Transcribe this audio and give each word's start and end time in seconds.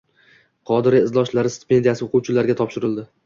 «Qodiriy 0.69 1.03
izdoshlari» 1.09 1.53
stipendiyasi 1.57 2.05
o‘quvchilarga 2.09 2.57
topshirildi 2.63 3.07